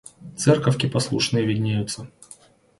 [0.35, 2.07] Церковки послушные виднеются.